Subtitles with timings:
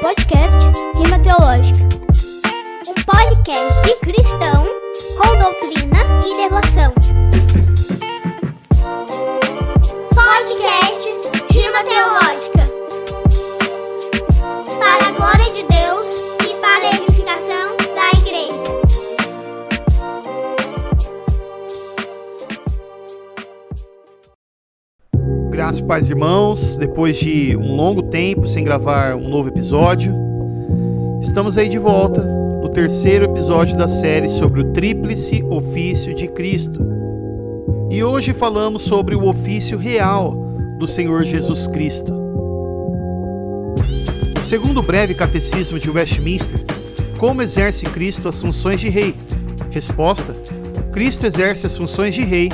[0.00, 0.58] podcast
[0.96, 1.80] Rima Teológica,
[2.88, 4.64] um podcast cristão
[5.18, 6.92] com doutrina e devoção.
[10.14, 11.08] Podcast
[11.50, 12.59] Rima Teológica,
[25.60, 26.78] Graças e irmãos.
[26.78, 30.10] Depois de um longo tempo sem gravar um novo episódio,
[31.20, 36.82] estamos aí de volta no terceiro episódio da série sobre o Tríplice Ofício de Cristo.
[37.90, 40.32] E hoje falamos sobre o ofício real
[40.78, 42.10] do Senhor Jesus Cristo.
[44.42, 46.58] Segundo o breve catecismo de Westminster,
[47.18, 49.14] como exerce Cristo as funções de rei?
[49.68, 50.32] Resposta:
[50.90, 52.48] Cristo exerce as funções de rei,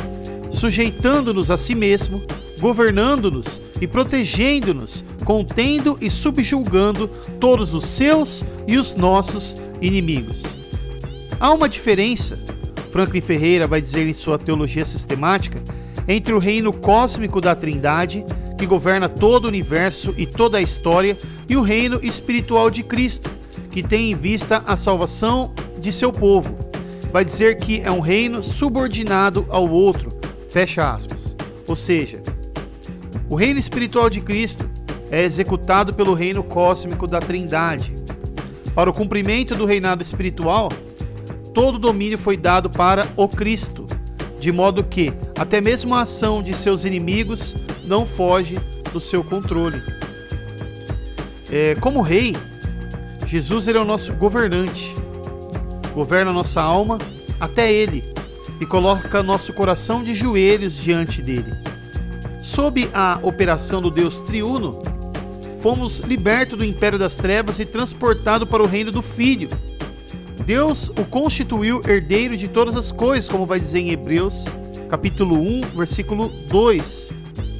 [0.50, 2.20] sujeitando-nos a si mesmo
[2.60, 7.08] governando-nos e protegendo-nos, contendo e subjulgando
[7.40, 10.42] todos os seus e os nossos inimigos.
[11.38, 12.38] Há uma diferença,
[12.90, 15.62] Franklin Ferreira vai dizer em sua teologia sistemática,
[16.08, 18.24] entre o reino cósmico da Trindade,
[18.56, 21.16] que governa todo o universo e toda a história,
[21.48, 23.30] e o reino espiritual de Cristo,
[23.70, 26.56] que tem em vista a salvação de seu povo.
[27.12, 30.08] Vai dizer que é um reino subordinado ao outro,
[30.50, 31.36] fecha aspas.
[31.66, 32.22] Ou seja,
[33.28, 34.68] o reino espiritual de Cristo
[35.10, 37.92] é executado pelo reino cósmico da Trindade.
[38.74, 40.70] Para o cumprimento do reinado espiritual,
[41.54, 43.86] todo o domínio foi dado para o Cristo,
[44.38, 48.56] de modo que até mesmo a ação de seus inimigos não foge
[48.92, 49.82] do seu controle.
[51.50, 52.36] É, como rei,
[53.26, 54.94] Jesus ele é o nosso governante,
[55.94, 56.98] governa nossa alma
[57.40, 58.02] até ele
[58.60, 61.52] e coloca nosso coração de joelhos diante dele.
[62.46, 64.80] Sob a operação do Deus triuno,
[65.58, 69.48] fomos libertos do império das trevas e transportados para o reino do Filho.
[70.44, 74.44] Deus o constituiu herdeiro de todas as coisas, como vai dizer em Hebreus,
[74.88, 77.12] capítulo 1, versículo 2.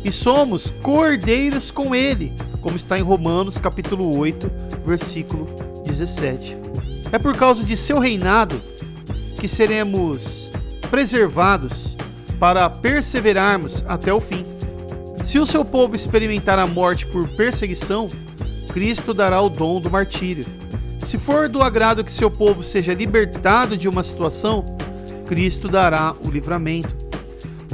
[0.05, 4.49] E somos cordeiros com ele, como está em Romanos, capítulo 8,
[4.87, 5.47] versículo
[5.85, 6.57] 17.
[7.11, 8.63] É por causa de seu reinado
[9.41, 10.49] que seremos
[10.93, 11.97] preservados
[12.39, 14.56] para perseverarmos até o fim.
[15.27, 18.07] Se o seu povo experimentar a morte por perseguição,
[18.73, 20.45] Cristo dará o dom do martírio.
[21.01, 24.65] Se for do agrado que seu povo seja libertado de uma situação,
[25.27, 26.95] Cristo dará o livramento.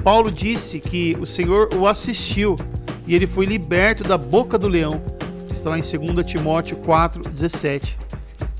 [0.02, 2.56] Paulo disse que o Senhor o assistiu
[3.06, 5.02] e ele foi liberto da boca do leão.
[5.54, 7.96] Está lá em 2 Timóteo 4,17.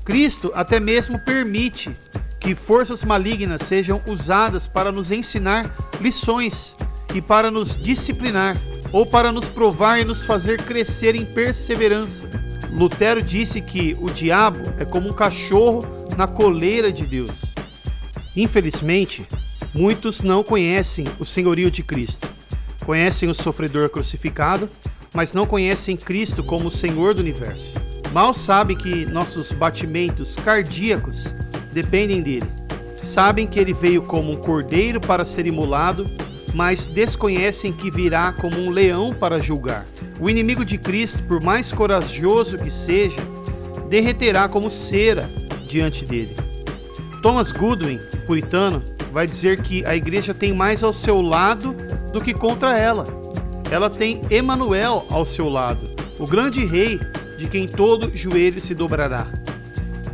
[0.05, 1.89] Cristo até mesmo permite
[2.39, 5.65] que forças malignas sejam usadas para nos ensinar
[5.99, 6.75] lições
[7.15, 8.55] e para nos disciplinar
[8.93, 12.29] ou para nos provar e nos fazer crescer em perseverança.
[12.71, 17.53] Lutero disse que o diabo é como um cachorro na coleira de Deus.
[18.35, 19.27] Infelizmente,
[19.73, 22.27] muitos não conhecem o senhorio de Cristo.
[22.85, 24.69] Conhecem o sofredor crucificado,
[25.13, 27.73] mas não conhecem Cristo como o Senhor do universo.
[28.11, 31.33] Mal sabem que nossos batimentos cardíacos
[31.71, 32.47] dependem dele.
[32.97, 36.05] Sabem que ele veio como um cordeiro para ser imolado
[36.53, 39.85] mas desconhecem que virá como um leão para julgar.
[40.19, 43.21] O inimigo de Cristo, por mais corajoso que seja,
[43.89, 45.29] derreterá como cera
[45.67, 46.35] diante dele.
[47.21, 51.75] Thomas Goodwin, puritano, vai dizer que a igreja tem mais ao seu lado
[52.11, 53.05] do que contra ela.
[53.71, 55.89] Ela tem Emanuel ao seu lado,
[56.19, 56.99] o grande rei
[57.37, 59.27] de quem todo joelho se dobrará.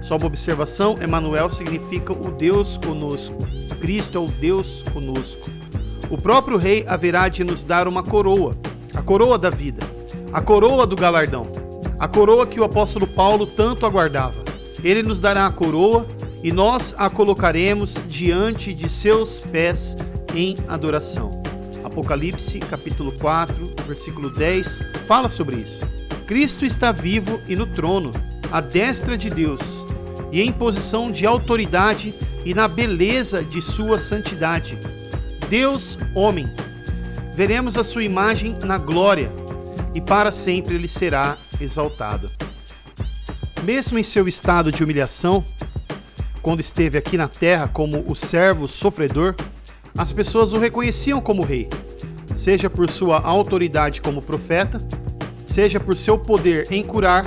[0.01, 3.38] Só uma observação, Emanuel significa o Deus conosco.
[3.79, 5.59] Cristo é o Deus conosco.
[6.09, 8.52] O próprio rei haverá de nos dar uma coroa,
[8.96, 9.86] a coroa da vida,
[10.34, 11.44] a coroa do galardão,
[12.00, 14.44] a coroa que o apóstolo Paulo tanto aguardava.
[14.84, 16.08] Ele nos dará a coroa
[16.42, 19.96] e nós a colocaremos diante de seus pés
[20.34, 21.30] em adoração.
[21.84, 23.56] Apocalipse, capítulo 4,
[23.86, 25.88] versículo 10, fala sobre isso.
[26.25, 28.10] Cristo está vivo e no trono,
[28.51, 29.86] à destra de Deus,
[30.31, 34.78] e em posição de autoridade e na beleza de sua santidade
[35.50, 36.46] Deus, homem.
[37.34, 39.31] Veremos a sua imagem na glória,
[39.96, 42.30] e para sempre ele será exaltado.
[43.63, 45.44] Mesmo em seu estado de humilhação,
[46.44, 49.34] quando esteve aqui na terra como o servo sofredor,
[49.98, 51.68] as pessoas o reconheciam como rei,
[52.36, 54.78] seja por sua autoridade como profeta,
[55.48, 57.25] seja por seu poder em curar,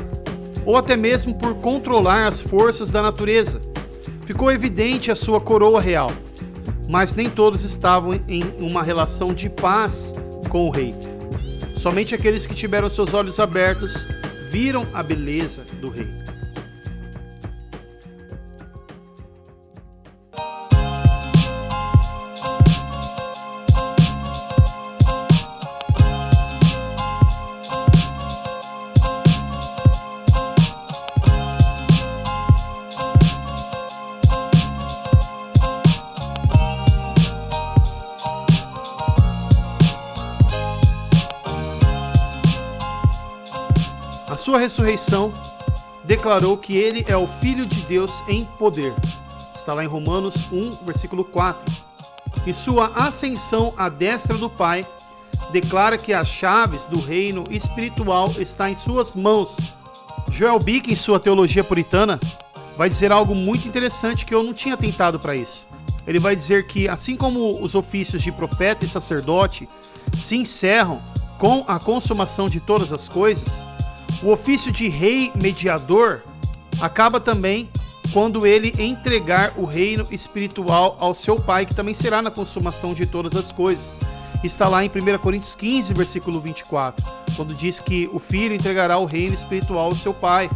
[0.65, 3.61] ou até mesmo por controlar as forças da natureza.
[4.25, 6.13] Ficou evidente a sua coroa real
[6.93, 10.13] mas nem todos estavam em uma relação de paz
[10.51, 10.95] com o rei.
[11.75, 14.07] Somente aqueles que tiveram seus olhos abertos
[14.51, 16.07] viram a beleza do rei.
[44.53, 45.33] Sua ressurreição
[46.05, 48.93] declarou que ele é o Filho de Deus em poder.
[49.57, 51.75] Está lá em Romanos 1, versículo 4.
[52.47, 54.87] E sua ascensão à destra do Pai
[55.53, 59.57] declara que as chaves do reino espiritual está em suas mãos.
[60.31, 62.21] Joel Bick, em sua teologia puritana,
[62.77, 65.65] vai dizer algo muito interessante que eu não tinha tentado para isso.
[66.07, 69.67] Ele vai dizer que, assim como os ofícios de profeta e sacerdote
[70.15, 71.01] se encerram
[71.39, 73.72] com a consumação de todas as coisas,
[74.23, 76.23] o ofício de rei mediador
[76.81, 77.69] acaba também
[78.13, 83.07] quando ele entregar o reino espiritual ao seu pai, que também será na consumação de
[83.07, 83.97] todas as coisas.
[84.45, 87.05] Está lá em 1 Coríntios 15, versículo 24,
[87.37, 90.51] quando diz que o filho entregará o reino espiritual ao seu pai.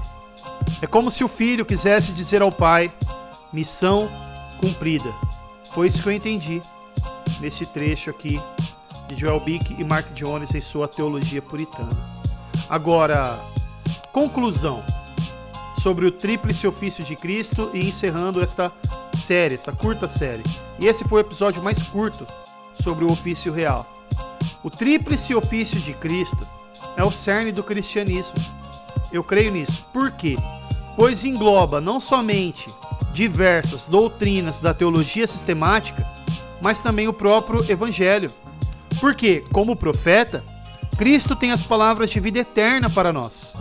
[0.83, 2.93] É como se o filho quisesse dizer ao pai:
[3.53, 4.09] missão
[4.61, 5.13] cumprida.
[5.73, 6.61] Foi isso que eu entendi
[7.41, 8.41] nesse trecho aqui
[9.09, 12.17] de Joel Bick e Mark Jones em sua teologia puritana.
[12.69, 13.39] Agora,
[14.17, 14.83] conclusão
[15.83, 18.73] sobre o tríplice ofício de Cristo e encerrando esta
[19.15, 20.43] série, esta curta série.
[20.79, 22.27] E esse foi o episódio mais curto
[22.81, 23.87] sobre o ofício real.
[24.63, 26.49] O tríplice ofício de Cristo
[26.97, 28.39] é o cerne do cristianismo.
[29.13, 29.85] Eu creio nisso.
[29.93, 30.39] Por quê?
[30.97, 32.71] Pois engloba não somente
[33.13, 36.07] diversas doutrinas da teologia sistemática,
[36.63, 38.33] mas também o próprio evangelho.
[38.99, 40.43] Porque, como profeta,
[40.97, 43.56] Cristo tem as palavras de vida eterna para nós.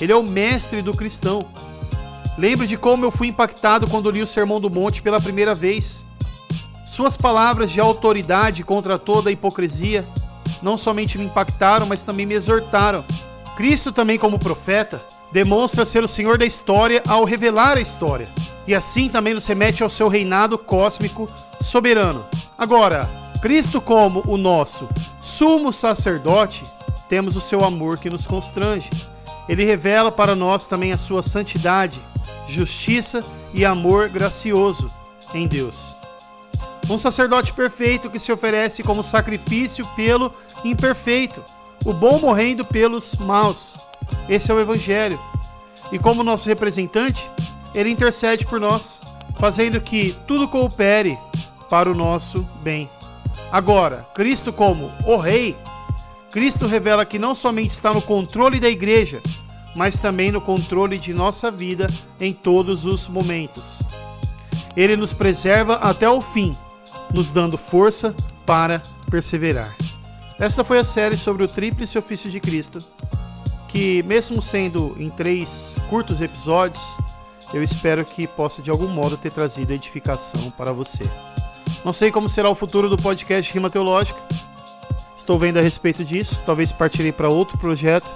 [0.00, 1.46] Ele é o mestre do cristão.
[2.36, 6.06] Lembre de como eu fui impactado quando li o Sermão do Monte pela primeira vez.
[6.86, 10.06] Suas palavras de autoridade contra toda a hipocrisia
[10.62, 13.04] não somente me impactaram, mas também me exortaram.
[13.56, 15.02] Cristo, também como profeta,
[15.32, 18.28] demonstra ser o Senhor da história ao revelar a história,
[18.66, 21.28] e assim também nos remete ao seu reinado cósmico
[21.60, 22.24] soberano.
[22.56, 23.08] Agora,
[23.42, 24.88] Cristo, como o nosso
[25.20, 26.64] sumo sacerdote,
[27.08, 28.90] temos o seu amor que nos constrange.
[29.48, 32.00] Ele revela para nós também a sua santidade,
[32.46, 33.24] justiça
[33.54, 34.90] e amor gracioso
[35.34, 35.96] em Deus.
[36.90, 40.32] Um sacerdote perfeito que se oferece como sacrifício pelo
[40.64, 41.42] imperfeito,
[41.84, 43.76] o bom morrendo pelos maus.
[44.28, 45.18] Esse é o Evangelho.
[45.92, 47.30] E como nosso representante,
[47.74, 49.00] ele intercede por nós,
[49.38, 51.18] fazendo que tudo coopere
[51.68, 52.90] para o nosso bem.
[53.52, 55.56] Agora, Cristo, como o Rei,
[56.30, 59.22] Cristo revela que não somente está no controle da igreja,
[59.78, 61.86] mas também no controle de nossa vida
[62.20, 63.78] em todos os momentos.
[64.76, 66.52] Ele nos preserva até o fim,
[67.14, 68.12] nos dando força
[68.44, 69.76] para perseverar.
[70.36, 72.80] Esta foi a série sobre o Tríplice Ofício de Cristo,
[73.68, 76.82] que, mesmo sendo em três curtos episódios,
[77.54, 81.08] eu espero que possa de algum modo ter trazido edificação para você.
[81.84, 84.20] Não sei como será o futuro do podcast Rima Teológica.
[85.16, 86.42] Estou vendo a respeito disso.
[86.44, 88.08] Talvez partirei para outro projeto.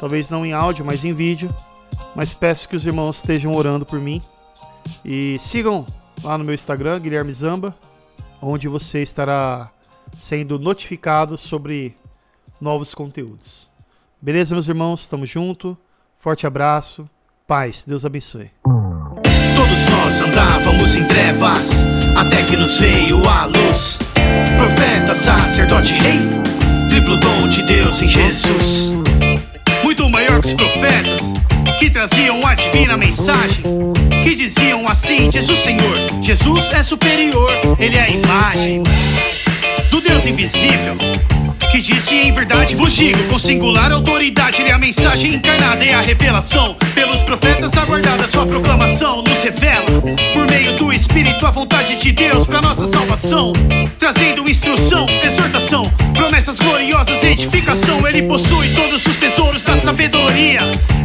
[0.00, 1.54] Talvez não em áudio, mas em vídeo.
[2.16, 4.22] Mas peço que os irmãos estejam orando por mim.
[5.04, 5.84] E sigam
[6.24, 7.76] lá no meu Instagram, Guilherme Zamba,
[8.40, 9.70] onde você estará
[10.16, 11.94] sendo notificado sobre
[12.60, 13.68] novos conteúdos.
[14.20, 15.02] Beleza, meus irmãos?
[15.02, 15.76] Estamos junto.
[16.18, 17.08] Forte abraço.
[17.46, 17.84] Paz.
[17.86, 18.50] Deus abençoe.
[18.64, 21.84] Todos nós andávamos em trevas,
[22.16, 23.98] até que nos veio a luz.
[24.56, 26.20] Profeta, sacerdote, rei,
[26.88, 28.92] triplo dom de Deus em Jesus.
[29.90, 31.34] Muito maior que os profetas,
[31.80, 33.64] que traziam a divina mensagem,
[34.22, 38.84] que diziam assim: o Senhor, Jesus é superior, Ele é a imagem
[39.90, 40.96] do Deus invisível.
[41.72, 45.92] Que disse em verdade vos digo, com singular autoridade, ele é a mensagem encarnada e
[45.92, 46.76] a revelação.
[46.94, 49.86] Pelos profetas aguardada, sua proclamação nos revela,
[50.32, 53.52] por meio do Espírito, a vontade de Deus para nossa salvação.
[54.00, 58.06] Trazendo instrução, exortação, promessas gloriosas, edificação.
[58.06, 59.49] Ele possui todos os tesouros
[59.90, 60.60] sabedoria.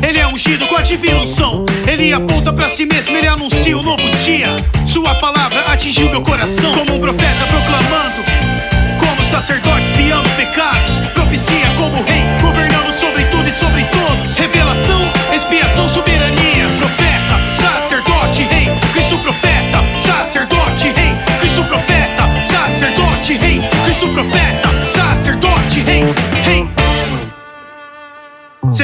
[0.07, 1.65] Ele é ungido com a divina unção.
[1.87, 4.47] Ele aponta para si mesmo, ele anuncia o um novo dia.
[4.85, 12.01] Sua palavra atingiu meu coração, como um profeta proclamando como sacerdote espiando pecados, propicia como
[12.03, 14.37] rei, governando sobre tudo e sobre todos.
[14.37, 15.01] Revelação,
[15.33, 18.54] expiação, soberania, profeta, sacerdote, rei,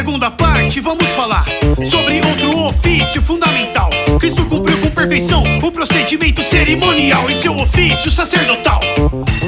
[0.01, 1.46] segunda parte, vamos falar
[1.86, 3.91] sobre outro ofício fundamental.
[4.20, 8.81] Cristo cumpriu com perfeição o procedimento cerimonial em seu ofício sacerdotal,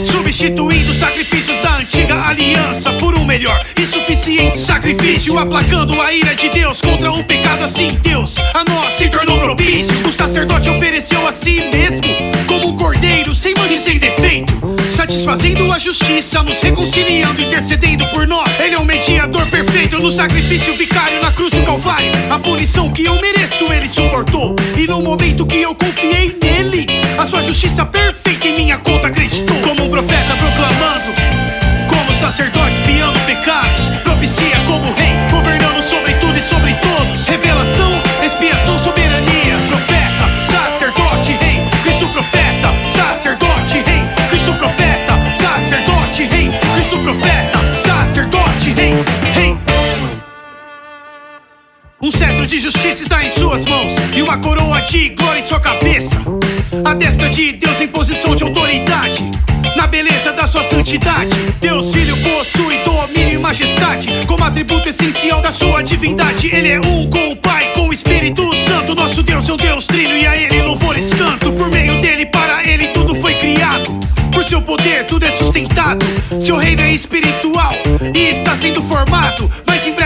[0.05, 6.49] substituindo sacrifícios da antiga aliança por um melhor e suficiente sacrifício, aplacando a ira de
[6.49, 7.63] Deus contra o pecado.
[7.63, 10.07] Assim, Deus a nós se tornou propício.
[10.07, 12.07] O sacerdote ofereceu a si mesmo
[12.45, 14.53] como um cordeiro sem mancha e sem defeito,
[14.93, 18.47] satisfazendo a justiça, nos reconciliando, intercedendo por nós.
[18.59, 22.11] Ele é o mediador perfeito no sacrifício vicário na cruz do Calvário.
[22.29, 24.55] A punição que eu mereço, ele suportou.
[24.77, 26.85] E no momento que eu confiei nele,
[27.17, 29.57] a sua justiça perfeita em minha conta acreditou.
[29.61, 31.11] Como um profeta proclamando,
[31.89, 35.13] como sacerdote espiando pecados, propicia como rei,
[52.53, 56.15] de justiça está em suas mãos e uma coroa de glória em sua cabeça.
[56.85, 59.23] A destra de Deus em posição de autoridade.
[59.75, 64.07] Na beleza da sua santidade, Deus Filho possui domínio e majestade.
[64.27, 68.43] Como atributo essencial da sua divindade, Ele é um com o Pai, com o Espírito
[68.67, 68.93] Santo.
[68.93, 71.51] Nosso Deus é um Deus trino e a Ele louvores canto.
[71.53, 73.89] Por meio dele, para Ele, tudo foi criado.
[74.31, 76.05] Por seu poder, tudo é sustentado.
[76.39, 77.73] Seu reino é espiritual
[78.13, 79.49] e está sendo formado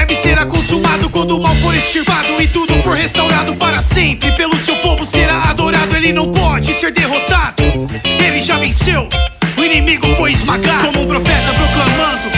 [0.07, 4.31] breve será consumado quando o mal for extirpado e tudo for restaurado para sempre.
[4.31, 7.63] Pelo seu povo será adorado, ele não pode ser derrotado.
[8.03, 9.07] Ele já venceu,
[9.57, 10.87] o inimigo foi esmagado.
[10.87, 12.31] Como um profeta proclamando,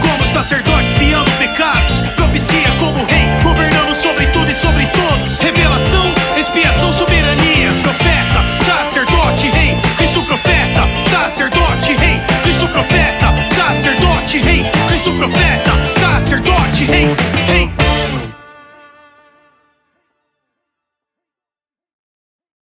[0.00, 5.40] como sacerdote espiando pecados, propicia como rei, governando sobre tudo e sobre todos.
[5.40, 14.61] Revelação, expiação, soberania, profeta, sacerdote, rei, Cristo profeta, sacerdote, rei, Cristo profeta, sacerdote, rei.